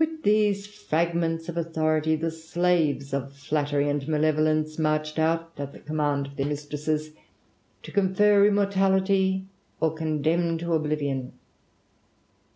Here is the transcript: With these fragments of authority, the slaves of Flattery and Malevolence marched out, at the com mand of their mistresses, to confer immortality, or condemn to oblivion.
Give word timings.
With 0.00 0.24
these 0.24 0.66
fragments 0.66 1.48
of 1.48 1.56
authority, 1.56 2.16
the 2.16 2.32
slaves 2.32 3.14
of 3.14 3.32
Flattery 3.34 3.88
and 3.88 4.08
Malevolence 4.08 4.80
marched 4.80 5.16
out, 5.16 5.52
at 5.58 5.72
the 5.72 5.78
com 5.78 5.94
mand 5.98 6.26
of 6.26 6.34
their 6.34 6.46
mistresses, 6.46 7.12
to 7.84 7.92
confer 7.92 8.44
immortality, 8.44 9.46
or 9.78 9.94
condemn 9.94 10.58
to 10.58 10.72
oblivion. 10.72 11.34